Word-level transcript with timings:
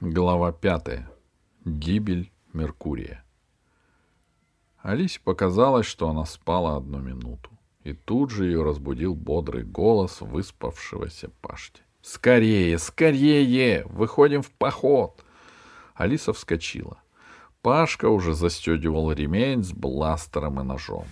Глава 0.00 0.52
пятая. 0.52 1.10
Гибель 1.64 2.30
Меркурия. 2.52 3.24
Алисе 4.80 5.18
показалось, 5.24 5.86
что 5.86 6.08
она 6.08 6.24
спала 6.24 6.76
одну 6.76 7.00
минуту. 7.00 7.50
И 7.82 7.94
тут 7.94 8.30
же 8.30 8.44
ее 8.44 8.62
разбудил 8.62 9.16
бодрый 9.16 9.64
голос 9.64 10.20
выспавшегося 10.20 11.30
Пашти. 11.40 11.82
«Скорее, 12.00 12.78
скорее! 12.78 13.84
Выходим 13.86 14.42
в 14.42 14.52
поход!» 14.52 15.24
Алиса 15.96 16.32
вскочила. 16.32 17.02
Пашка 17.60 18.08
уже 18.08 18.34
застегивал 18.34 19.10
ремень 19.10 19.64
с 19.64 19.72
бластером 19.72 20.60
и 20.60 20.62
ножом. 20.62 21.06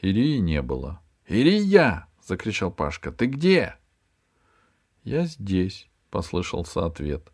Ирии 0.00 0.38
не 0.38 0.60
было. 0.60 1.00
«Ирия!»— 1.28 2.08
закричал 2.26 2.72
Пашка. 2.72 3.12
«Ты 3.12 3.26
где?» 3.26 3.76
«Я 5.04 5.24
здесь»,— 5.26 5.88
послышался 6.10 6.84
ответ. 6.84 7.30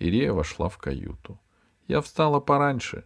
Ирия 0.00 0.32
вошла 0.32 0.68
в 0.68 0.78
каюту. 0.78 1.38
Я 1.86 2.00
встала 2.00 2.40
пораньше, 2.40 3.04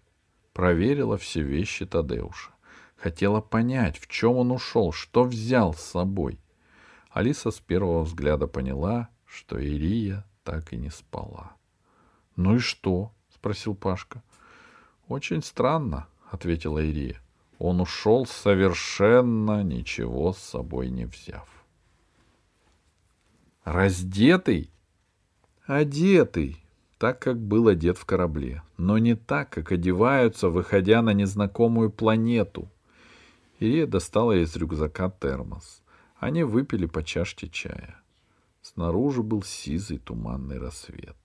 проверила 0.53 1.19
все 1.19 1.43
вещи 1.43 1.85
Тадеуша. 1.85 2.53
Хотела 2.97 3.41
понять, 3.41 3.99
в 3.99 4.07
чем 4.07 4.37
он 4.37 4.53
ушел, 4.53 4.93
что 4.93 5.25
взял 5.25 5.75
с 5.75 5.81
собой. 5.81 6.41
Алиса 7.11 7.51
с 7.51 7.61
первого 7.61 8.05
взгляда 8.05 8.47
поняла, 8.47 9.11
что 9.27 9.59
Ирия 9.59 10.25
так 10.43 10.73
и 10.73 10.77
не 10.77 10.91
спала.— 10.91 11.57
Ну 12.37 12.57
и 12.57 12.59
что?— 12.59 13.13
спросил 13.35 13.75
Пашка.— 13.75 14.23
Очень 15.09 15.43
странно,— 15.43 16.07
ответила 16.31 16.79
Ирия. 16.79 17.21
Он 17.59 17.81
ушел 17.81 18.27
совершенно 18.27 19.63
ничего 19.63 20.33
с 20.33 20.39
собой 20.39 20.91
не 20.91 21.05
взяв. 21.05 21.49
Раздетый? 23.65 24.71
Одетый, 25.67 26.64
так, 26.99 27.21
как 27.21 27.41
был 27.41 27.69
одет 27.69 27.99
в 27.99 28.05
корабле, 28.05 28.63
но 28.77 28.99
не 28.99 29.15
так, 29.15 29.51
как 29.51 29.73
одеваются, 29.73 30.49
выходя 30.49 31.03
на 31.03 31.13
незнакомую 31.13 31.91
планету. 31.91 32.71
Ирия 33.59 33.87
достала 33.87 34.33
из 34.33 34.55
рюкзака 34.57 35.11
термос. 35.11 35.83
Они 36.19 36.43
выпили 36.43 36.87
по 36.87 37.03
чашке 37.03 37.49
чая. 37.49 37.97
Снаружи 38.63 39.23
был 39.23 39.43
сизый 39.43 39.99
туманный 39.99 40.59
рассвет. 40.59 41.17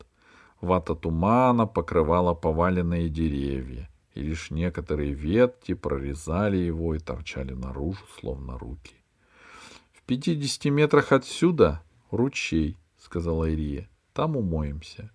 Вата 0.62 0.94
тумана 0.94 1.66
покрывала 1.66 2.34
поваленные 2.34 3.08
деревья, 3.08 3.90
и 4.14 4.22
лишь 4.22 4.52
некоторые 4.52 5.14
ветки 5.14 5.74
прорезали 5.74 6.58
его 6.58 6.96
и 6.96 7.00
торчали 7.00 7.54
наружу, 7.54 8.04
словно 8.20 8.58
руки.— 8.58 8.96
В 9.94 10.02
пятидесяти 10.04 10.68
метрах 10.68 11.12
отсюда 11.14 11.82
ручей,— 12.12 12.78
сказала 12.98 13.50
Ирия.— 13.50 13.90
Там 14.14 14.36
умоемся. 14.36 15.12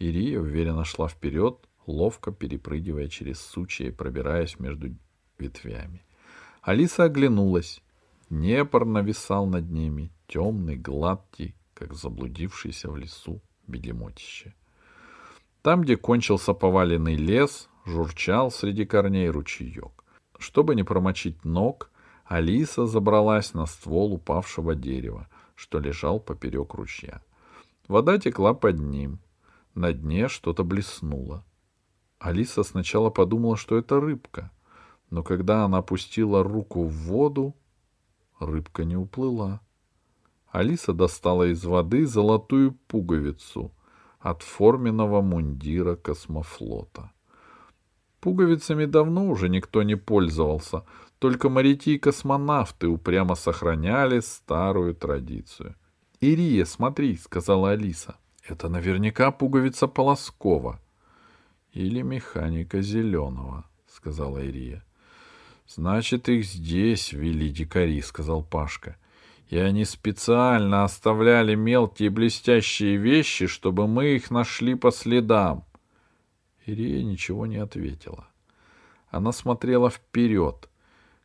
Ирия 0.00 0.40
уверенно 0.40 0.84
шла 0.84 1.08
вперед, 1.08 1.68
ловко 1.86 2.32
перепрыгивая 2.32 3.08
через 3.08 3.38
сучья 3.40 3.88
и 3.88 3.92
пробираясь 3.92 4.58
между 4.58 4.96
ветвями. 5.38 6.02
Алиса 6.62 7.04
оглянулась. 7.04 7.82
Днепр 8.30 8.84
нависал 8.84 9.46
над 9.46 9.70
ними, 9.70 10.10
темный, 10.26 10.76
гладкий, 10.76 11.54
как 11.74 11.94
заблудившийся 11.94 12.90
в 12.90 12.96
лесу 12.96 13.42
бегемотище. 13.66 14.54
Там, 15.62 15.82
где 15.82 15.96
кончился 15.96 16.54
поваленный 16.54 17.16
лес, 17.16 17.68
журчал 17.84 18.50
среди 18.50 18.86
корней 18.86 19.28
ручеек. 19.28 20.04
Чтобы 20.38 20.74
не 20.74 20.82
промочить 20.82 21.44
ног, 21.44 21.90
Алиса 22.24 22.86
забралась 22.86 23.52
на 23.52 23.66
ствол 23.66 24.14
упавшего 24.14 24.74
дерева, 24.74 25.28
что 25.54 25.78
лежал 25.78 26.20
поперек 26.20 26.72
ручья. 26.74 27.20
Вода 27.88 28.18
текла 28.18 28.54
под 28.54 28.78
ним. 28.78 29.18
На 29.74 29.92
дне 29.92 30.28
что-то 30.28 30.64
блеснуло. 30.64 31.44
Алиса 32.18 32.62
сначала 32.62 33.10
подумала, 33.10 33.56
что 33.56 33.76
это 33.76 34.00
рыбка, 34.00 34.50
но 35.10 35.22
когда 35.22 35.64
она 35.64 35.78
опустила 35.78 36.42
руку 36.42 36.84
в 36.84 36.92
воду, 36.92 37.54
рыбка 38.38 38.84
не 38.84 38.96
уплыла. 38.96 39.60
Алиса 40.50 40.92
достала 40.92 41.50
из 41.50 41.64
воды 41.64 42.06
золотую 42.06 42.72
пуговицу 42.88 43.72
от 44.18 44.42
форменного 44.42 45.22
мундира 45.22 45.96
космофлота. 45.96 47.12
Пуговицами 48.20 48.84
давно 48.84 49.26
уже 49.28 49.48
никто 49.48 49.82
не 49.82 49.96
пользовался, 49.96 50.84
только 51.18 51.48
моряки 51.48 51.94
и 51.94 51.98
космонавты 51.98 52.88
упрямо 52.88 53.34
сохраняли 53.34 54.20
старую 54.20 54.94
традицию.— 54.94 55.76
Ирия, 56.20 56.66
смотри,— 56.66 57.16
сказала 57.22 57.70
Алиса,— 57.70 58.16
это 58.46 58.68
наверняка 58.68 59.30
пуговица 59.30 59.86
Полоскова.— 59.86 60.80
Или 61.72 62.02
механика 62.02 62.82
Зеленого,— 62.82 63.64
сказала 63.86 64.38
Ирия.— 64.38 64.84
Значит, 65.68 66.28
их 66.28 66.44
здесь 66.44 67.12
вели 67.12 67.48
дикари,— 67.48 68.00
сказал 68.02 68.42
Пашка. 68.42 68.96
И 69.48 69.58
они 69.58 69.84
специально 69.84 70.84
оставляли 70.84 71.54
мелкие 71.54 72.10
блестящие 72.10 72.96
вещи, 72.96 73.46
чтобы 73.46 73.88
мы 73.88 74.14
их 74.14 74.30
нашли 74.30 74.74
по 74.74 74.90
следам. 74.92 75.64
Ирия 76.66 77.02
ничего 77.02 77.46
не 77.46 77.56
ответила. 77.56 78.28
Она 79.10 79.32
смотрела 79.32 79.90
вперед, 79.90 80.68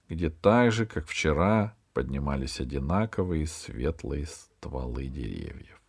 где 0.10 0.30
так 0.30 0.72
же, 0.72 0.88
как 0.88 1.08
вчера, 1.08 1.76
поднимались 1.94 2.60
одинаковые 2.60 3.46
светлые 3.48 4.26
стволы 4.26 5.08
деревьев. 5.08 5.80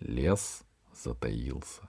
Лес 0.00 0.64
затаился. 0.94 1.88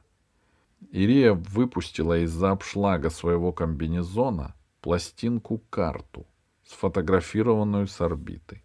Ирия 0.92 1.34
выпустила 1.34 2.20
из-за 2.24 2.52
обшлага 2.52 3.10
своего 3.10 3.52
комбинезона 3.52 4.56
пластинку-карту, 4.82 6.26
сфотографированную 6.66 7.88
с 7.88 8.00
орбиты. 8.02 8.64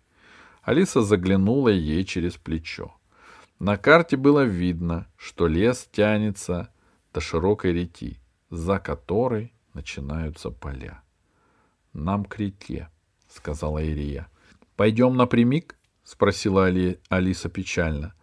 Алиса 0.62 1.02
заглянула 1.02 1.68
ей 1.68 2.04
через 2.04 2.36
плечо. 2.36 2.94
На 3.58 3.76
карте 3.76 4.16
было 4.16 4.44
видно, 4.44 5.06
что 5.16 5.46
лес 5.46 5.88
тянется 5.92 6.72
до 7.12 7.20
широкой 7.20 7.72
реки, 7.72 8.18
за 8.50 8.78
которой 8.78 9.52
начинаются 9.74 10.50
поля.— 10.50 11.02
Нам 11.92 12.24
к 12.24 12.38
реке,— 12.38 12.88
сказала 13.28 13.78
Ирия.— 13.78 14.28
Пойдем 14.76 15.16
напрямик?— 15.16 15.76
спросила 16.04 16.66
Али... 16.66 16.98
Алиса 17.08 17.48
печально. 17.48 18.14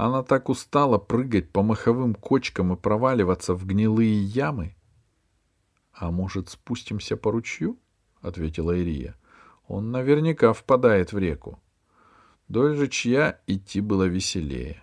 Она 0.00 0.22
так 0.22 0.48
устала 0.48 0.96
прыгать 0.96 1.50
по 1.50 1.62
маховым 1.62 2.14
кочкам 2.14 2.72
и 2.72 2.76
проваливаться 2.76 3.52
в 3.52 3.66
гнилые 3.66 4.24
ямы.— 4.24 4.74
А 5.92 6.10
может, 6.10 6.48
спустимся 6.48 7.18
по 7.18 7.30
ручью?— 7.30 7.78
ответила 8.22 8.74
Ирия.— 8.74 9.14
Он 9.68 9.90
наверняка 9.90 10.54
впадает 10.54 11.12
в 11.12 11.18
реку. 11.18 11.60
Вдоль 12.48 12.78
ручья 12.78 13.42
идти 13.46 13.82
было 13.82 14.04
веселее. 14.04 14.82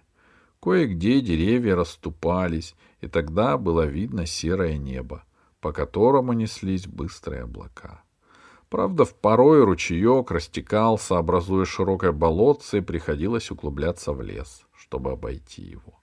Кое-где 0.61 1.19
деревья 1.21 1.75
расступались, 1.75 2.75
и 3.01 3.07
тогда 3.07 3.57
было 3.57 3.87
видно 3.87 4.27
серое 4.27 4.77
небо, 4.77 5.23
по 5.61 5.73
которому 5.73 6.33
неслись 6.33 6.85
быстрые 6.85 7.41
облака. 7.41 8.03
Правда, 8.69 9.05
в 9.05 9.15
порой 9.15 9.63
ручеек 9.63 10.29
растекался, 10.29 11.17
образуя 11.17 11.65
широкое 11.65 12.11
болотце, 12.11 12.79
и 12.79 12.81
приходилось 12.81 13.49
углубляться 13.49 14.11
в 14.11 14.21
лес, 14.21 14.65
чтобы 14.75 15.11
обойти 15.11 15.61
его. 15.61 16.01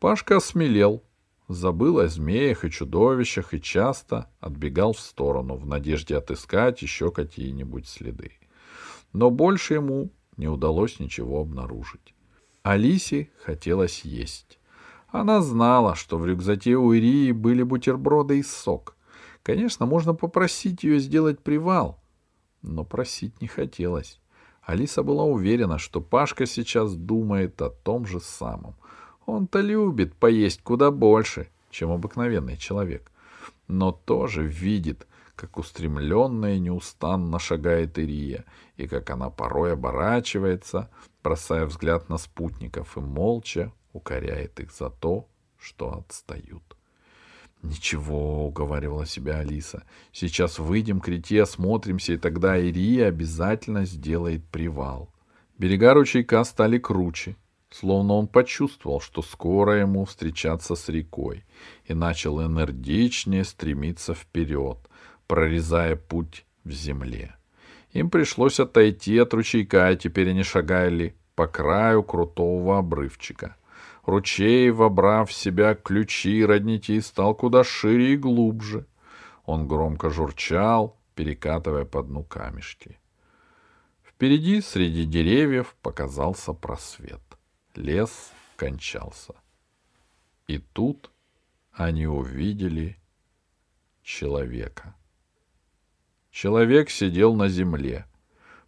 Пашка 0.00 0.38
осмелел, 0.38 1.04
забыл 1.48 2.00
о 2.00 2.08
змеях 2.08 2.64
и 2.64 2.70
чудовищах 2.70 3.54
и 3.54 3.60
часто 3.60 4.28
отбегал 4.40 4.92
в 4.92 5.00
сторону 5.00 5.54
в 5.56 5.66
надежде 5.66 6.16
отыскать 6.16 6.82
еще 6.82 7.12
какие-нибудь 7.12 7.86
следы. 7.86 8.32
Но 9.12 9.30
больше 9.30 9.74
ему 9.74 10.10
не 10.36 10.48
удалось 10.48 10.98
ничего 10.98 11.40
обнаружить. 11.40 12.14
Алисе 12.64 13.30
хотелось 13.44 14.00
есть. 14.04 14.58
Она 15.08 15.42
знала, 15.42 15.94
что 15.94 16.18
в 16.18 16.26
рюкзаке 16.26 16.74
у 16.74 16.92
Ирии 16.92 17.30
были 17.30 17.62
бутерброды 17.62 18.40
и 18.40 18.42
сок. 18.42 18.93
Конечно, 19.44 19.84
можно 19.84 20.14
попросить 20.14 20.84
ее 20.84 20.98
сделать 20.98 21.38
привал, 21.38 22.00
но 22.62 22.82
просить 22.82 23.42
не 23.42 23.46
хотелось. 23.46 24.18
Алиса 24.62 25.02
была 25.02 25.24
уверена, 25.24 25.78
что 25.78 26.00
Пашка 26.00 26.46
сейчас 26.46 26.94
думает 26.94 27.60
о 27.60 27.68
том 27.68 28.06
же 28.06 28.20
самом. 28.20 28.74
Он-то 29.26 29.60
любит 29.60 30.14
поесть 30.14 30.62
куда 30.62 30.90
больше, 30.90 31.50
чем 31.70 31.90
обыкновенный 31.90 32.56
человек, 32.56 33.12
но 33.68 33.92
тоже 33.92 34.46
видит, 34.46 35.06
как 35.36 35.58
устремленно 35.58 36.56
и 36.56 36.58
неустанно 36.58 37.38
шагает 37.38 37.98
Ирия, 37.98 38.46
и 38.78 38.86
как 38.86 39.10
она 39.10 39.28
порой 39.28 39.74
оборачивается, 39.74 40.88
бросая 41.22 41.66
взгляд 41.66 42.08
на 42.08 42.16
спутников 42.16 42.96
и 42.96 43.00
молча 43.00 43.72
укоряет 43.92 44.58
их 44.60 44.72
за 44.72 44.88
то, 44.88 45.28
что 45.58 45.98
отстают. 45.98 46.62
«Ничего»,— 47.64 48.46
уговаривала 48.48 49.06
себя 49.06 49.38
Алиса,— 49.38 49.84
«сейчас 50.12 50.58
выйдем 50.58 51.00
к 51.00 51.08
реке, 51.08 51.42
осмотримся, 51.42 52.12
и 52.12 52.18
тогда 52.18 52.58
Ирия 52.58 53.08
обязательно 53.08 53.86
сделает 53.86 54.44
привал». 54.44 55.10
Берега 55.56 55.94
ручейка 55.94 56.44
стали 56.44 56.78
круче. 56.78 57.36
словно 57.70 58.14
он 58.14 58.28
почувствовал, 58.28 59.00
что 59.00 59.20
скоро 59.20 59.80
ему 59.80 60.04
встречаться 60.04 60.76
с 60.76 60.88
рекой, 60.88 61.44
и 61.86 61.94
начал 61.94 62.40
энергичнее 62.40 63.42
стремиться 63.42 64.14
вперед, 64.14 64.78
прорезая 65.26 65.96
путь 65.96 66.44
в 66.62 66.70
земле. 66.70 67.34
Им 67.92 68.10
пришлось 68.10 68.60
отойти 68.60 69.18
от 69.18 69.34
ручейка, 69.34 69.90
и 69.90 69.96
теперь 69.96 70.30
они 70.30 70.44
шагали 70.44 71.16
по 71.34 71.48
краю 71.48 72.04
крутого 72.04 72.78
обрывчика. 72.78 73.56
Ручей, 74.06 74.70
вобрав 74.70 75.30
в 75.30 75.32
себя 75.32 75.74
ключи 75.74 76.44
родники, 76.44 77.00
стал 77.00 77.34
куда 77.34 77.64
шире 77.64 78.14
и 78.14 78.16
глубже. 78.16 78.86
Он 79.46 79.66
громко 79.66 80.10
журчал, 80.10 80.98
перекатывая 81.14 81.84
по 81.84 82.02
дну 82.02 82.22
камешки. 82.22 82.98
Впереди, 84.02 84.60
среди 84.60 85.06
деревьев, 85.06 85.74
показался 85.80 86.52
просвет. 86.52 87.22
Лес 87.74 88.32
кончался. 88.56 89.34
И 90.46 90.58
тут 90.58 91.10
они 91.72 92.06
увидели 92.06 92.98
человека. 94.02 94.94
Человек 96.30 96.90
сидел 96.90 97.34
на 97.34 97.48
земле, 97.48 98.06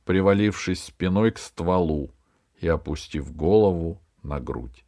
привалившись 0.05 0.85
спиной 0.85 1.33
к 1.33 1.39
стволу 1.39 2.11
и 2.59 2.69
опустив 2.69 3.35
голову 3.35 4.01
на 4.23 4.41
грудь. 4.41 4.86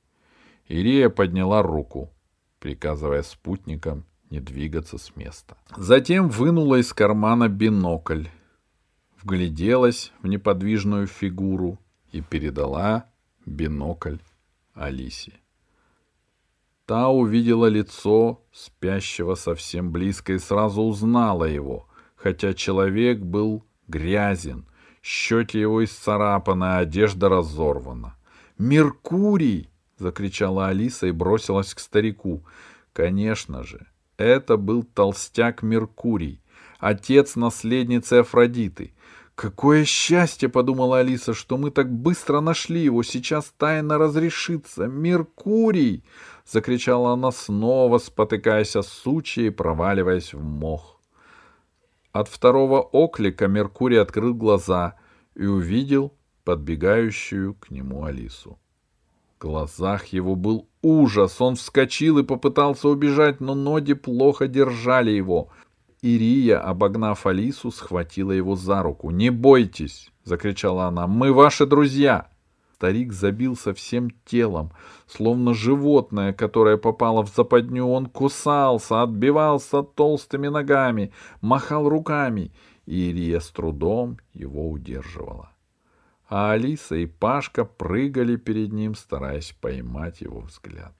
Ирия 0.69 1.09
подняла 1.09 1.62
руку, 1.62 2.12
приказывая 2.61 3.23
спутникам 3.23 4.05
не 4.31 4.41
двигаться 4.41 4.99
с 4.99 5.17
места. 5.17 5.56
Затем 5.76 6.29
вынула 6.29 6.81
из 6.81 6.93
кармана 6.93 7.49
бинокль, 7.49 8.26
вгляделась 9.23 10.12
в 10.23 10.26
неподвижную 10.26 11.06
фигуру 11.06 11.79
и 12.12 12.20
передала 12.20 13.06
бинокль 13.47 14.19
Алисе. 14.75 15.32
Та 16.85 17.09
увидела 17.09 17.67
лицо 17.67 18.43
спящего 18.53 19.35
совсем 19.35 19.91
близко 19.93 20.35
и 20.35 20.38
сразу 20.38 20.82
узнала 20.82 21.44
его, 21.44 21.87
хотя 22.17 22.55
человек 22.55 23.21
был 23.21 23.64
грязен, 23.88 24.67
щеки 25.03 25.59
его 25.59 25.85
исцарапаны, 25.85 26.76
одежда 26.76 27.29
разорвана. 27.29 28.17
«Меркурий!»— 28.59 29.71
закричала 29.99 30.69
Алиса 30.69 31.06
и 31.06 31.12
бросилась 31.12 31.75
к 31.75 31.81
старику. 31.81 32.45
Конечно 32.93 33.62
же, 33.62 33.87
это 34.17 34.56
был 34.56 34.83
толстяк 34.83 35.62
Меркурий, 35.62 36.41
отец 36.79 37.37
наследницы 37.37 38.15
Афродиты. 38.15 38.93
«Какое 39.35 39.85
счастье!»— 39.85 40.49
подумала 40.50 40.99
Алиса,— 40.99 41.33
что 41.35 41.59
мы 41.59 41.71
так 41.71 41.89
быстро 41.93 42.41
нашли 42.41 42.83
его. 42.83 43.05
Сейчас 43.05 43.55
тайна 43.56 43.97
разрешится. 43.97 44.89
«Меркурий!»— 44.89 46.03
закричала 46.45 47.12
она 47.12 47.31
снова, 47.31 47.99
спотыкаясь 47.99 48.75
о 48.75 48.83
сучье 48.83 49.47
и 49.47 49.50
проваливаясь 49.50 50.35
в 50.35 50.43
мох. 50.43 51.00
От 52.11 52.27
второго 52.27 52.81
оклика 52.81 53.47
Меркурий 53.47 53.99
открыл 54.00 54.35
глаза 54.35 54.97
и 55.37 55.47
увидел 55.47 56.15
подбегающую 56.43 57.55
к 57.55 57.71
нему 57.71 58.05
Алису. 58.05 58.59
Глазах 59.40 60.06
его 60.06 60.35
был 60.35 60.69
ужас. 60.82 61.40
Он 61.40 61.55
вскочил 61.55 62.19
и 62.19 62.25
попытался 62.25 62.88
убежать, 62.88 63.40
но 63.40 63.55
ноги 63.55 63.93
плохо 63.93 64.49
держали 64.49 65.12
его. 65.12 65.49
Ирия, 66.02 66.58
обогнав 66.61 67.26
Алису, 67.26 67.70
схватила 67.70 68.32
его 68.32 68.56
за 68.56 68.82
руку. 68.82 69.11
«Не 69.11 69.31
бойтесь!»— 69.31 70.11
закричала 70.25 70.87
она. 70.87 71.06
«Мы 71.06 71.32
ваши 71.32 71.67
друзья!» 71.67 72.29
Старик 72.75 73.12
забился 73.12 73.75
всем 73.75 74.11
телом, 74.25 74.70
словно 75.08 75.52
животное, 75.52 76.32
которое 76.32 76.76
попало 76.76 77.25
в 77.25 77.35
западню. 77.35 77.85
Он 77.87 78.06
кусался, 78.06 79.02
отбивался 79.02 79.82
толстыми 79.82 80.46
ногами, 80.46 81.12
махал 81.40 81.88
руками, 81.88 82.52
и 82.87 83.11
Ирия 83.11 83.40
с 83.40 83.49
трудом 83.50 84.19
его 84.32 84.70
удерживала. 84.70 85.50
А 86.28 86.52
Алиса 86.52 86.96
и 86.96 87.06
Пашка 87.06 87.64
прыгали 87.64 88.36
перед 88.36 88.72
ним, 88.72 88.94
стараясь 88.94 89.56
поймать 89.60 90.20
его 90.20 90.40
взгляд. 90.40 90.92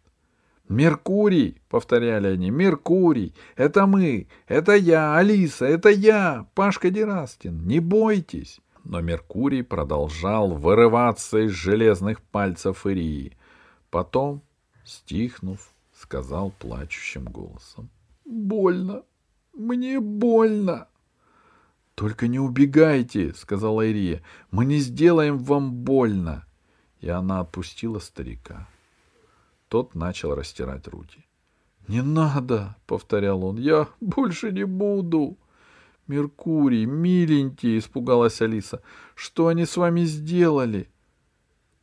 «Меркурий!»— 0.69 1.61
повторяли 1.69 2.29
они. 2.29 2.51
«Меркурий! 2.51 3.35
Это 3.57 3.87
мы! 3.87 4.27
Это 4.47 4.75
я! 4.75 5.17
Алиса! 5.17 5.67
Это 5.67 5.91
я! 5.91 6.47
Пашка 6.55 6.91
Дерастин! 6.91 7.67
Не 7.67 7.81
бойтесь!» 7.81 8.61
Но 8.85 9.01
Меркурий 9.01 9.63
продолжал 9.63 10.55
вырываться 10.55 11.39
из 11.47 11.51
железных 11.51 12.23
пальцев 12.23 12.87
Ирии. 12.87 13.37
Потом, 13.91 14.43
стихнув, 14.85 15.73
сказал 15.95 16.53
плачущим 16.59 17.25
голосом. 17.25 17.91
«Больно! 18.25 19.03
Мне 19.55 20.01
больно!» 20.01 20.89
«Только 21.99 22.29
не 22.29 22.39
убегайте!»— 22.39 23.35
сказала 23.37 23.85
Ирия. 23.85 24.23
«Мы 24.53 24.65
не 24.67 24.79
сделаем 24.79 25.37
вам 25.37 25.73
больно!» 25.73 26.47
И 27.01 27.09
она 27.09 27.41
отпустила 27.41 27.99
старика. 27.99 28.69
Тот 29.69 29.97
начал 29.97 30.37
растирать 30.37 30.87
руки. 30.87 31.27
«Не 31.89 32.03
надо!»— 32.03 32.77
повторял 32.87 33.45
он. 33.45 33.57
«Я 33.57 33.89
больше 34.01 34.53
не 34.53 34.65
буду!» 34.65 35.39
«Меркурий, 36.07 36.87
миленький!»— 36.87 37.79
испугалась 37.81 38.41
Алиса. 38.41 38.81
«Что 39.17 39.49
они 39.49 39.67
с 39.67 39.77
вами 39.77 40.03
сделали?» 40.03 40.89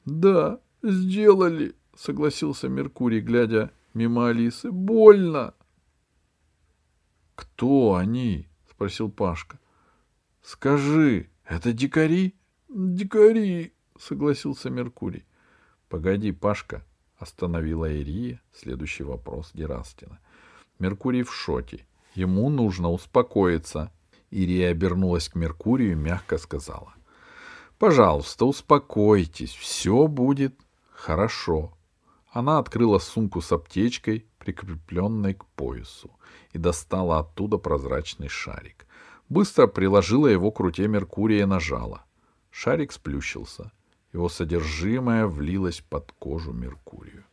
«Да, 0.05 0.61
сделали!»— 0.81 1.75
согласился 1.93 2.69
Меркурий, 2.69 3.19
глядя 3.19 3.69
мимо 3.93 4.29
Алисы. 4.29 4.71
«Больно!» 4.71 5.53
«Кто 7.35 7.95
они?»— 7.95 8.47
спросил 8.71 9.11
Пашка. 9.11 9.59
«Скажи, 10.45 11.31
это 11.43 11.73
дикари?» 11.73 12.35
«Дикари!»— 12.69 13.73
согласился 13.99 14.69
Меркурий. 14.69 15.25
«Погоди, 15.89 16.31
Пашка!» 16.31 16.85
Остановила 17.17 17.91
Ирия 17.91 18.39
следующий 18.53 19.01
вопрос 19.01 19.49
Герастина. 19.55 20.19
Меркурий 20.77 21.23
в 21.23 21.33
шоке. 21.33 21.87
Ему 22.13 22.49
нужно 22.49 22.91
успокоиться. 22.91 23.91
Ирия 24.29 24.69
обернулась 24.69 25.29
к 25.29 25.35
Меркурию 25.35 25.93
и 25.93 25.95
мягко 25.95 26.37
сказала. 26.37 26.93
«Пожалуйста, 27.79 28.45
успокойтесь, 28.45 29.55
все 29.55 30.05
будет 30.05 30.53
хорошо». 30.91 31.75
Она 32.29 32.59
открыла 32.59 32.99
сумку 32.99 33.41
с 33.41 33.51
аптечкой, 33.51 34.27
прикрепленной 34.37 35.33
к 35.33 35.43
поясу, 35.55 36.11
и 36.51 36.59
достала 36.59 37.17
оттуда 37.17 37.57
прозрачный 37.57 38.27
шарик. 38.27 38.85
Быстро 39.29 39.67
приложила 39.67 40.27
его 40.27 40.51
к 40.51 40.59
руке 40.59 40.87
Меркурия 40.87 41.43
и 41.43 41.45
нажала. 41.45 42.05
Шарик 42.51 42.91
сплющился— 42.91 43.71
его 44.15 44.29
содержимое 44.29 45.27
влилось 45.27 45.81
под 45.81 46.13
кожу 46.13 46.53
Меркурию. 46.53 47.25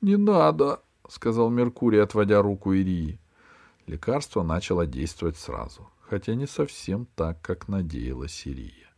«Не 0.00 0.16
надо!»— 0.16 0.80
сказал 1.08 1.50
Меркурий, 1.50 2.02
отводя 2.02 2.40
руку 2.40 2.72
Ирии. 2.72 3.20
Лекарство 3.86 4.42
начало 4.42 4.86
действовать 4.86 5.36
сразу, 5.36 5.90
хотя 6.00 6.34
не 6.34 6.46
совсем 6.46 7.06
так, 7.14 7.42
как 7.42 7.68
надеялась 7.68 8.46
Ирия. 8.46 8.90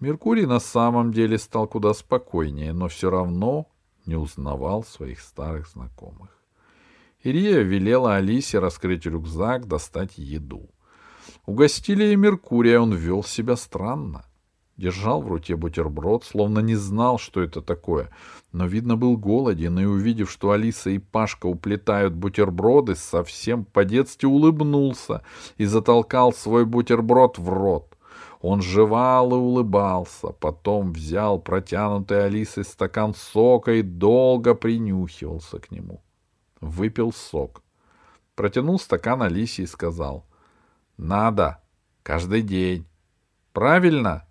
Меркурий 0.00 0.44
на 0.44 0.58
самом 0.58 1.12
деле 1.12 1.38
стал 1.38 1.68
куда 1.68 1.94
спокойнее, 1.94 2.72
но 2.72 2.88
все 2.88 3.10
равно 3.10 3.68
не 4.04 4.16
узнавал 4.16 4.82
своих 4.82 5.20
старых 5.20 5.68
знакомых. 5.68 6.30
Ирия 7.22 7.60
велела 7.60 8.16
Алисе 8.16 8.58
раскрыть 8.58 9.06
рюкзак, 9.06 9.68
достать 9.68 10.18
еду. 10.18 10.68
Угостили 11.46 12.12
и 12.12 12.16
Меркурия, 12.16 12.80
он 12.80 12.94
вел 12.94 13.22
себя 13.22 13.56
странно 13.56 14.24
держал 14.80 15.20
в 15.20 15.28
руке 15.28 15.56
бутерброд, 15.56 16.24
словно 16.24 16.60
не 16.60 16.74
знал, 16.74 17.18
что 17.18 17.42
это 17.42 17.60
такое, 17.60 18.08
но, 18.52 18.66
видно, 18.66 18.96
был 18.96 19.16
голоден, 19.16 19.78
и, 19.78 19.84
увидев, 19.84 20.30
что 20.30 20.50
Алиса 20.50 20.90
и 20.90 20.98
Пашка 20.98 21.46
уплетают 21.46 22.14
бутерброды, 22.14 22.96
совсем 22.96 23.64
по-детски 23.64 24.24
улыбнулся 24.24 25.22
и 25.58 25.66
затолкал 25.66 26.32
свой 26.32 26.64
бутерброд 26.64 27.38
в 27.38 27.48
рот. 27.50 27.96
Он 28.40 28.62
жевал 28.62 29.32
и 29.32 29.36
улыбался, 29.36 30.28
потом 30.28 30.92
взял 30.92 31.38
протянутый 31.38 32.24
Алисой 32.24 32.64
стакан 32.64 33.14
сока 33.14 33.72
и 33.72 33.82
долго 33.82 34.54
принюхивался 34.54 35.58
к 35.58 35.70
нему. 35.70 36.02
Выпил 36.62 37.12
сок. 37.12 37.62
Протянул 38.34 38.78
стакан 38.78 39.22
Алисе 39.22 39.64
и 39.64 39.66
сказал, 39.66 40.24
«Надо, 41.02 41.62
каждый 42.02 42.42
день. 42.42 42.86
Правильно?» 43.54 44.26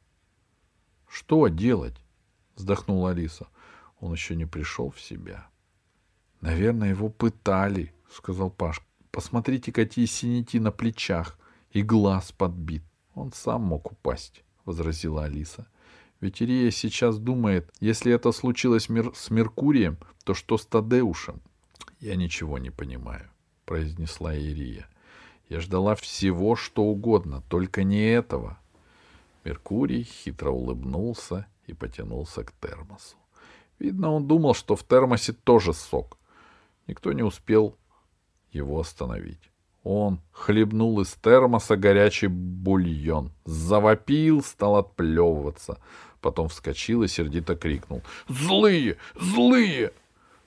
Что 1.07 1.47
делать? 1.47 1.95
Вздохнула 2.55 3.09
Алиса. 3.09 3.47
Он 3.99 4.13
еще 4.13 4.35
не 4.35 4.45
пришел 4.45 4.91
в 4.91 5.01
себя. 5.01 5.47
Наверное, 6.41 6.89
его 6.89 7.09
пытали, 7.09 7.91
сказал 8.11 8.51
Паш. 8.51 8.83
Посмотрите, 9.09 9.71
какие 9.71 10.05
синяки 10.05 10.59
на 10.59 10.71
плечах 10.71 11.39
и 11.71 11.81
глаз 11.81 12.31
подбит. 12.31 12.83
Он 13.15 13.33
сам 13.33 13.63
мог 13.63 13.91
упасть, 13.91 14.43
возразила 14.63 15.25
Алиса. 15.25 15.67
Ведь 16.21 16.39
Ирия 16.39 16.69
сейчас 16.69 17.17
думает, 17.17 17.73
если 17.79 18.13
это 18.13 18.31
случилось 18.31 18.89
мер... 18.89 19.11
с 19.15 19.31
Меркурием, 19.31 19.97
то 20.23 20.35
что 20.35 20.59
с 20.59 20.67
Тадеушем? 20.67 21.41
Я 21.99 22.15
ничего 22.15 22.59
не 22.59 22.69
понимаю, 22.69 23.31
произнесла 23.65 24.35
Ирия. 24.35 24.87
Я 25.49 25.59
ждала 25.59 25.95
всего, 25.95 26.55
что 26.55 26.83
угодно, 26.83 27.41
только 27.49 27.83
не 27.83 28.11
этого. 28.11 28.59
Меркурий 29.43 30.03
хитро 30.03 30.51
улыбнулся 30.51 31.47
и 31.65 31.73
потянулся 31.73 32.43
к 32.43 32.51
термосу. 32.51 33.17
Видно, 33.79 34.11
он 34.11 34.27
думал, 34.27 34.53
что 34.53 34.75
в 34.75 34.83
термосе 34.83 35.33
тоже 35.33 35.73
сок. 35.73 36.17
Никто 36.85 37.13
не 37.13 37.23
успел 37.23 37.75
его 38.51 38.79
остановить. 38.79 39.49
Он 39.83 40.19
хлебнул 40.31 40.99
из 41.01 41.13
термоса 41.13 41.77
горячий 41.77 42.27
бульон, 42.27 43.31
завопил, 43.45 44.43
стал 44.43 44.75
отплевываться, 44.75 45.79
потом 46.21 46.49
вскочил 46.49 47.01
и 47.03 47.07
сердито 47.07 47.55
крикнул 47.55 48.03
«Злые! 48.27 48.97
Злые!» 49.19 49.93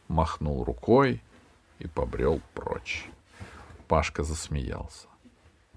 Махнул 0.06 0.62
рукой 0.64 1.22
и 1.78 1.88
побрел 1.88 2.40
прочь. 2.54 3.06
Пашка 3.92 4.22
засмеялся. 4.22 5.06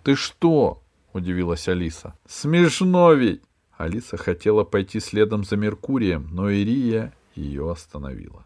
«Ты 0.01 0.15
что?»— 0.15 0.81
удивилась 1.13 1.67
Алиса. 1.67 2.17
«Смешно 2.25 3.11
ведь!» 3.11 3.43
Алиса 3.77 4.15
хотела 4.15 4.63
пойти 4.63 5.01
следом 5.01 5.43
за 5.43 5.57
Меркурием, 5.57 6.29
но 6.31 6.49
Ирия 6.49 7.13
ее 7.35 7.69
остановила. 7.69 8.45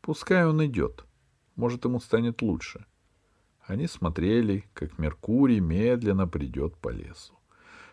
«Пускай 0.00 0.44
он 0.44 0.66
идет. 0.66 1.04
Может, 1.54 1.84
ему 1.84 2.00
станет 2.00 2.42
лучше». 2.42 2.84
Они 3.62 3.86
смотрели, 3.86 4.64
как 4.74 4.98
Меркурий 4.98 5.60
медленно 5.60 6.26
придет 6.26 6.76
по 6.78 6.88
лесу. 6.88 7.34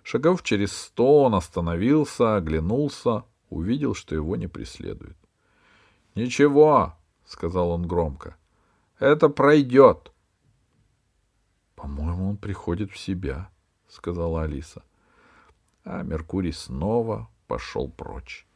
Шагав 0.02 0.42
через 0.42 0.72
сто, 0.72 1.26
он 1.26 1.36
остановился, 1.36 2.38
оглянулся, 2.38 3.24
увидел, 3.52 3.94
что 3.94 4.16
его 4.16 4.36
не 4.36 4.48
преследуют.— 4.48 5.18
Ничего,— 6.16 6.96
сказал 7.28 7.70
он 7.70 7.88
громко,— 7.88 8.36
это 9.00 9.30
пройдет.— 9.30 10.12
По-моему, 11.86 12.32
он 12.32 12.38
приходит 12.38 12.92
в 12.92 12.98
себя,— 12.98 13.48
сказала 13.88 14.42
Алиса. 14.42 14.82
А 15.84 16.02
Меркурий 16.02 16.52
снова 16.52 17.30
пошел 17.46 17.90
прочь. 17.90 18.48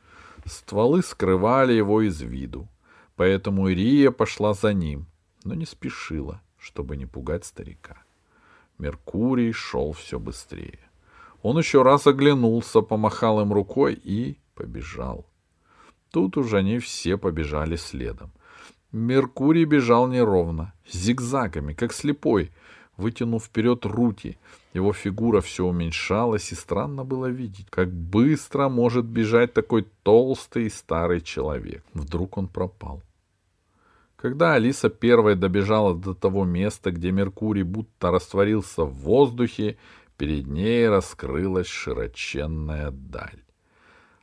Стволы 0.46 1.04
скрывали 1.04 1.74
его 1.74 2.02
из 2.02 2.20
виду, 2.22 2.68
поэтому 3.16 3.70
Ирия 3.70 4.10
пошла 4.10 4.56
за 4.56 4.74
ним, 4.74 5.06
но 5.44 5.54
не 5.54 5.68
спешила, 5.68 6.42
чтобы 6.58 6.98
не 6.98 7.06
пугать 7.06 7.46
старика. 7.46 8.02
Меркурий 8.80 9.52
шел 9.52 9.92
все 9.92 10.18
быстрее. 10.18 10.80
Он 11.44 11.60
еще 11.60 11.84
раз 11.84 12.08
оглянулся, 12.08 12.82
помахал 12.82 13.42
им 13.42 13.54
рукой 13.54 13.94
и 13.94 14.40
побежал. 14.56 15.28
Тут 16.10 16.36
уже 16.36 16.58
они 16.58 16.80
все 16.80 17.16
побежали 17.16 17.76
следом. 17.76 18.32
Меркурий 18.92 19.66
бежал 19.66 20.08
неровно, 20.08 20.74
зигзагами, 20.92 21.74
как 21.74 21.94
слепой, 21.94 22.52
вытянув 23.00 23.46
вперед 23.46 23.86
руки. 23.86 24.38
Его 24.74 24.94
фигура 24.94 25.42
все 25.42 25.66
уменьшалась, 25.66 26.52
и 26.52 26.56
странно 26.56 27.04
было 27.04 27.28
видеть, 27.28 27.68
как 27.70 27.92
быстро 27.92 28.70
может 28.70 29.06
бежать 29.06 29.54
такой 29.54 29.88
толстый 30.04 30.66
и 30.66 30.70
старый 30.70 31.22
человек. 31.22 31.84
Вдруг 31.94 32.38
он 32.38 32.48
пропал. 32.48 33.02
Когда 34.16 34.54
Алиса 34.54 34.90
первой 34.90 35.36
добежала 35.36 35.96
до 35.96 36.14
того 36.14 36.44
места, 36.44 36.92
где 36.92 37.12
Меркурий 37.12 37.64
будто 37.64 38.12
растворился 38.12 38.84
в 38.84 38.94
воздухе, 38.94 39.78
перед 40.18 40.48
ней 40.48 40.90
раскрылась 40.90 41.68
широченная 41.68 42.92
даль. 42.92 43.44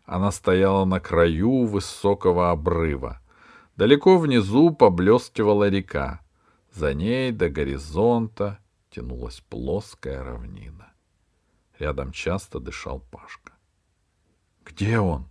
Она 0.05 0.31
стояла 0.31 0.85
на 0.85 1.01
краю 1.01 1.65
высокого 1.65 2.51
обрыва. 2.51 3.21
Далеко 3.77 4.19
внизу 4.19 4.71
поблескивала 4.71 5.69
река. 5.69 6.21
За 6.73 6.93
ней 6.93 7.33
до 7.33 7.49
горизонта 7.49 8.59
тянулась 8.97 9.41
плоская 9.51 10.25
равнина. 10.25 10.91
Рядом 11.79 12.13
часто 12.13 12.61
дышал 12.61 13.01
Пашка. 13.11 13.53
«Где 14.65 14.99
он?» 14.99 15.27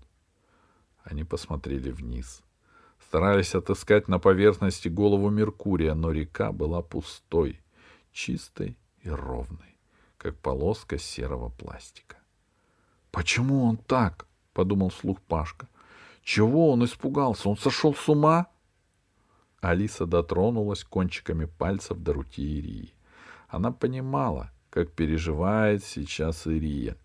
Они 1.03 1.23
посмотрели 1.23 1.89
вниз. 1.89 2.43
Старались 2.99 3.55
отыскать 3.55 4.07
на 4.07 4.19
поверхности 4.19 4.87
голову 4.87 5.31
Меркурия, 5.31 5.95
но 5.95 6.11
река 6.11 6.51
была 6.51 6.83
пустой, 6.83 7.59
чистой 8.11 8.77
и 9.01 9.09
ровной, 9.09 9.77
как 10.17 10.37
полоска 10.37 10.99
серого 10.99 11.49
пластика. 11.49 12.17
«Почему 13.09 13.65
он 13.65 13.77
так?»— 13.77 14.27
подумал 14.53 14.89
вслух 14.89 15.19
Пашка. 15.21 15.67
«Чего 16.21 16.71
он 16.71 16.85
испугался? 16.85 17.49
Он 17.49 17.57
сошел 17.57 17.95
с 17.95 18.07
ума?» 18.07 18.45
Алиса 19.61 20.05
дотронулась 20.05 20.83
кончиками 20.83 21.45
пальцев 21.45 21.97
до 21.97 22.13
руки 22.13 22.43
Ирии. 22.43 22.94
Она 23.55 23.71
понимала, 23.71 24.51
как 24.69 24.91
переживает 24.91 25.81
сейчас 25.81 26.45
Ирия, 26.45 26.97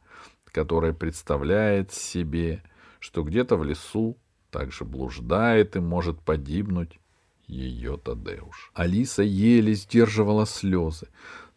которая 0.47 0.93
представляет 0.93 1.93
себе, 1.93 2.65
что 2.99 3.23
где-то 3.23 3.55
в 3.55 3.63
лесу 3.63 4.19
также 4.51 4.85
блуждает 4.85 5.77
и 5.77 5.79
может 5.79 6.19
погибнуть 6.19 6.99
ее 7.47 7.99
Тадеуш. 7.99 8.73
Алиса 8.75 9.23
еле 9.23 9.75
сдерживала 9.75 10.45
слезы. 10.45 11.07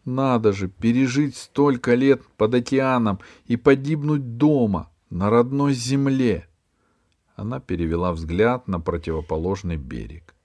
Надо 0.04 0.52
же 0.52 0.68
пережить 0.68 1.36
столько 1.36 1.96
лет 1.96 2.22
под 2.36 2.54
океаном 2.54 3.18
и 3.46 3.56
погибнуть 3.56 4.36
дома, 4.36 4.92
на 5.10 5.28
родной 5.28 5.72
земле. 5.72 6.46
Она 7.34 7.58
перевела 7.58 8.12
взгляд 8.12 8.68
на 8.68 8.78
противоположный 8.78 9.76
берег. 9.76 10.36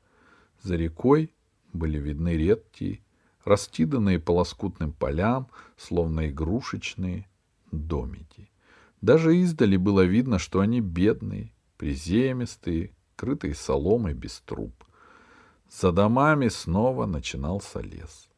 За 0.64 0.76
рекой 0.76 1.36
были 1.72 2.00
видны 2.00 2.36
редкие, 2.36 3.02
растиданные 3.46 4.20
по 4.20 4.32
лоскутным 4.32 4.92
полям, 4.94 5.48
словно 5.78 6.30
игрушечные 6.30 7.28
домики. 7.72 8.50
Даже 9.02 9.38
издали 9.38 9.78
было 9.78 10.04
видно, 10.04 10.40
что 10.40 10.60
они 10.60 10.82
бедные, 10.82 11.54
приземистые, 11.78 12.92
крытые 13.16 13.56
соломой 13.56 14.14
без 14.14 14.40
труб. 14.42 14.74
За 15.70 15.92
домами 15.92 16.48
снова 16.48 17.06
начинался 17.06 17.80
лес. 17.80 18.30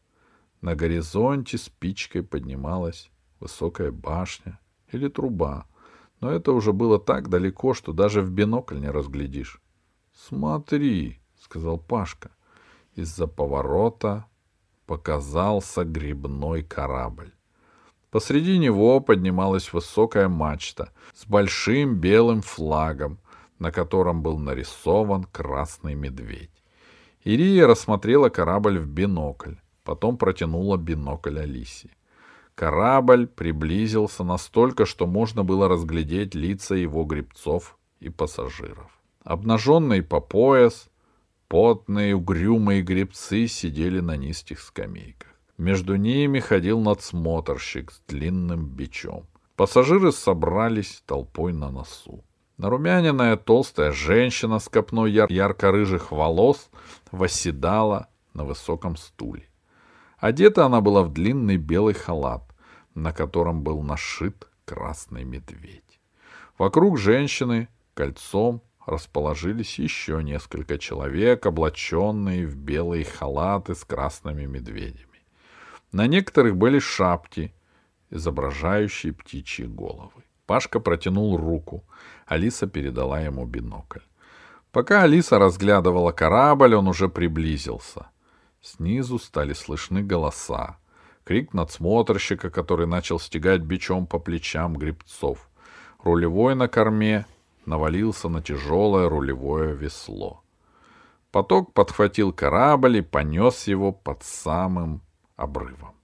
На 0.62 0.75
горизонте 0.75 1.58
спичкой 1.58 2.24
поднималась 2.24 3.10
высокая 3.39 3.91
башня 3.91 4.60
или 4.91 5.08
труба, 5.08 5.65
но 6.20 6.29
это 6.29 6.51
уже 6.51 6.72
было 6.72 7.00
так 7.00 7.29
далеко, 7.29 7.74
что 7.74 7.93
даже 7.93 8.22
в 8.22 8.29
бинокль 8.31 8.79
не 8.79 8.89
разглядишь. 8.89 9.60
«Смотри»,— 10.13 11.20
сказал 11.39 11.79
Пашка. 11.79 12.31
Из-за 12.96 13.25
поворота 13.25 14.25
показался 14.91 15.86
грибной 15.86 16.63
корабль. 16.63 17.31
Посреди 18.10 18.57
него 18.57 19.00
поднималась 19.00 19.71
высокая 19.71 20.27
мачта 20.27 20.91
с 21.13 21.25
большим 21.25 21.95
белым 21.95 22.41
флагом, 22.41 23.17
на 23.57 23.71
котором 23.71 24.21
был 24.21 24.38
нарисован 24.38 25.24
красный 25.24 25.95
медведь. 25.95 26.62
Ирия 27.24 27.67
рассмотрела 27.67 28.27
корабль 28.27 28.79
в 28.79 28.86
бинокль, 28.86 29.55
потом 29.86 30.17
протянула 30.17 30.75
бинокль 30.75 31.39
Алисе. 31.39 31.91
Корабль 32.53 33.27
приблизился 33.27 34.25
настолько, 34.25 34.86
что 34.86 35.07
можно 35.07 35.45
было 35.45 35.69
разглядеть 35.69 36.36
лица 36.36 36.75
его 36.75 37.05
гребцов 37.05 37.77
и 38.01 38.10
пассажиров. 38.10 38.91
Обнаженные 39.24 40.03
по 40.03 40.19
пояс, 40.19 40.89
потные 41.51 42.15
угрюмые 42.15 42.81
гребцы 42.81 43.46
сидели 43.48 44.00
на 44.00 44.15
низких 44.15 44.62
скамейках. 44.62 45.27
Между 45.58 45.98
ними 45.98 46.39
ходил 46.39 46.79
надсмотрщик 46.79 47.91
с 47.91 48.01
длинным 48.08 48.67
бичом. 48.67 49.27
Пассажиры 49.58 50.13
собрались 50.13 51.03
толпой 51.05 51.51
на 51.51 51.70
носу. 51.70 52.24
Нарумяненная 52.55 53.36
толстая 53.36 53.91
женщина 53.91 54.60
с 54.60 54.70
копной 54.70 55.12
яр- 55.12 55.29
ярко-рыжих 55.29 56.13
волос 56.13 56.70
восседала 57.12 58.08
на 58.34 58.46
высоком 58.46 58.96
стуле. 58.96 59.50
Одета 60.20 60.65
она 60.65 60.79
была 60.79 61.03
в 61.03 61.12
длинный 61.12 61.58
белый 61.58 61.96
халат, 61.96 62.43
на 62.96 63.12
котором 63.12 63.62
был 63.62 63.81
нашит 63.84 64.48
красный 64.63 65.25
медведь. 65.25 66.00
Вокруг 66.58 66.98
женщины 66.98 67.67
кольцом 67.93 68.62
расположились 68.91 69.79
еще 69.79 70.21
несколько 70.24 70.77
человек, 70.77 71.45
облаченные 71.45 72.45
в 72.45 72.55
белые 72.55 73.05
халаты 73.05 73.74
с 73.74 73.83
красными 73.83 74.45
медведями. 74.45 75.07
На 75.91 76.07
некоторых 76.07 76.55
были 76.55 76.79
шапки, 76.79 77.53
изображающие 78.12 79.13
птичьи 79.13 79.65
головы. 79.65 80.24
Пашка 80.45 80.79
протянул 80.79 81.38
руку. 81.38 81.83
Алиса 82.27 82.67
передала 82.67 83.21
ему 83.21 83.45
бинокль. 83.45 84.01
Пока 84.71 85.03
Алиса 85.03 85.39
разглядывала 85.39 86.12
корабль, 86.12 86.75
он 86.75 86.88
уже 86.88 87.10
приблизился. 87.10 88.07
Снизу 88.62 89.17
стали 89.17 89.53
слышны 89.53 90.03
голоса. 90.03 90.77
Крик 91.24 91.53
надсмотрщика, 91.53 92.50
который 92.50 92.88
начал 92.88 93.19
стегать 93.19 93.62
бичом 93.62 94.07
по 94.07 94.19
плечам 94.19 94.75
грибцов. 94.75 95.50
Рулевой 96.03 96.55
на 96.55 96.67
корме 96.67 97.25
навалился 97.65 98.29
на 98.29 98.41
тяжелое 98.41 99.09
рулевое 99.09 99.75
весло. 99.75 100.43
Поток 101.31 101.73
подхватил 101.73 102.33
корабль 102.33 102.97
и 102.97 103.01
понес 103.01 103.67
его 103.67 103.91
под 103.91 104.23
самым 104.23 105.01
обрывом. 105.35 105.95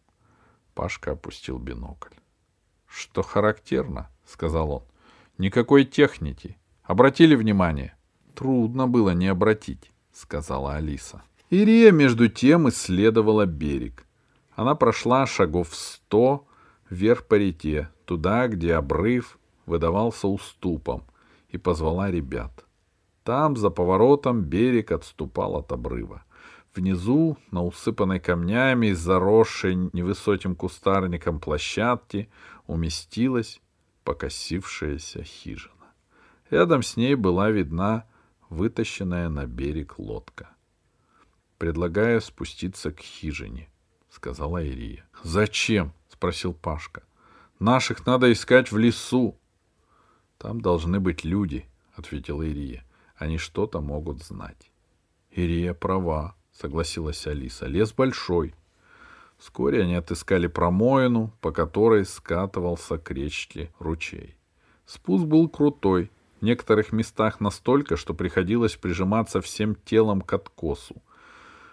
Пашка 0.74 1.12
опустил 1.12 1.58
бинокль.— 1.58 2.16
Что 2.88 3.22
характерно,— 3.22 4.10
сказал 4.26 4.72
он,— 4.72 4.84
никакой 5.38 5.84
техники. 5.84 6.58
Обратили 6.84 7.36
внимание?— 7.36 7.96
Трудно 8.36 8.88
было 8.88 9.10
не 9.10 9.28
обратить,— 9.28 9.92
сказала 10.14 10.76
Алиса. 10.76 11.22
Ирия, 11.50 11.92
между 11.92 12.28
тем, 12.28 12.70
исследовала 12.70 13.46
берег. 13.46 14.06
Она 14.56 14.76
прошла 14.76 15.26
шагов 15.26 15.76
сто 15.76 16.46
вверх 16.90 17.26
по 17.26 17.36
реке, 17.36 17.90
туда, 18.06 18.48
где 18.48 18.76
обрыв 18.76 19.38
выдавался 19.66 20.28
уступом, 20.28 21.04
и 21.50 21.58
позвала 21.58 22.12
ребят. 22.12 22.66
Там, 23.24 23.58
за 23.58 23.70
поворотом, 23.70 24.42
берег 24.42 24.92
отступал 24.92 25.58
от 25.58 25.72
обрыва. 25.72 26.24
Внизу, 26.74 27.38
на 27.52 27.64
усыпанной 27.64 28.20
камнями 28.20 28.88
и 28.88 28.94
заросшей 28.94 29.76
невысоким 29.76 30.56
кустарником 30.56 31.40
площадке, 31.40 32.30
уместилась 32.68 33.62
покосившаяся 34.04 35.24
хижина. 35.24 35.74
Рядом 36.50 36.84
с 36.84 36.96
ней 36.96 37.16
была 37.16 37.50
видна 37.50 38.06
вытащенная 38.50 39.28
на 39.28 39.46
берег 39.46 40.00
лодка. 40.00 40.50
Предлагаю 41.58 42.22
спуститься 42.22 42.92
к 42.92 43.00
хижине,— 43.00 43.70
сказала 44.10 44.64
Ирия.— 44.64 45.06
Зачем?— 45.24 45.92
спросил 46.08 46.54
Пашка.— 46.54 47.04
Наших 47.60 48.06
надо 48.06 48.32
искать 48.32 48.72
в 48.72 48.78
лесу.— 48.78 49.38
Там 50.38 50.62
должны 50.62 51.00
быть 51.00 51.24
люди,— 51.24 51.66
ответила 51.96 52.44
Ирия.— 52.44 52.84
Они 53.16 53.38
что-то 53.38 53.82
могут 53.82 54.24
знать.— 54.24 54.72
Ирия 55.32 55.74
права,— 55.74 56.36
согласилась 56.52 57.26
Алиса.— 57.26 57.66
Лес 57.68 57.94
большой. 57.94 58.54
Вскоре 59.38 59.84
они 59.84 59.96
отыскали 59.96 60.48
промоину, 60.48 61.34
по 61.42 61.52
которой 61.52 62.06
скатывался 62.06 62.98
к 62.98 63.12
речке 63.12 63.72
ручей. 63.80 64.36
Спуск 64.86 65.26
был 65.26 65.48
крутой, 65.50 66.12
в 66.40 66.44
некоторых 66.44 66.92
местах 66.92 67.40
настолько, 67.40 67.98
что 67.98 68.14
приходилось 68.14 68.76
прижиматься 68.76 69.42
всем 69.42 69.76
телом 69.76 70.22
к 70.22 70.34
откосу. 70.34 71.02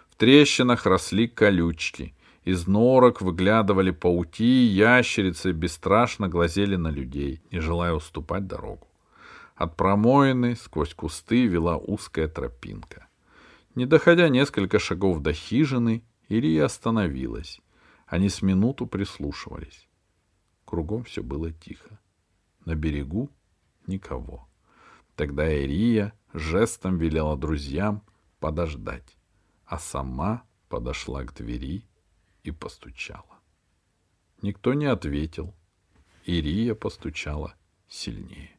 В 0.09 0.15
трещинах 0.15 0.85
росли 0.85 1.27
колючки. 1.27 2.15
Из 2.45 2.67
норок 2.67 3.21
выглядывали 3.21 3.91
пауки, 3.91 4.65
ящерицы 4.65 5.51
бесстрашно 5.51 6.29
глазели 6.29 6.77
на 6.77 6.89
людей, 6.89 7.41
не 7.51 7.59
желая 7.59 7.93
уступать 7.93 8.47
дорогу. 8.47 8.87
От 9.55 9.75
промоины 9.75 10.55
сквозь 10.55 10.93
кусты 10.93 11.47
вела 11.47 11.77
узкая 11.77 12.27
тропинка. 12.27 13.07
Не 13.73 13.85
доходя 13.85 14.29
несколько 14.29 14.79
шагов 14.79 15.21
до 15.21 15.33
хижины, 15.33 16.03
Ирия 16.29 16.65
остановилась. 16.65 17.59
Они 18.05 18.29
с 18.29 18.41
минуту 18.41 18.85
прислушивались. 18.85 19.87
Кругом 20.65 21.03
все 21.03 21.23
было 21.23 21.51
тихо. 21.51 21.99
На 22.63 22.75
берегу 22.75 23.29
никого. 23.87 24.47
Тогда 25.15 25.51
Ирия 25.51 26.13
жестом 26.33 26.97
велела 26.97 27.35
друзьям 27.35 28.03
подождать 28.39 29.17
а 29.65 29.79
сама 29.79 30.43
подошла 30.69 31.23
к 31.23 31.33
двери 31.33 31.83
и 32.45 32.51
постучала. 32.51 33.39
Никто 34.41 34.73
не 34.73 34.85
ответил. 34.85 35.53
Ирия 36.25 36.75
постучала 36.75 37.55
сильнее. 37.87 38.54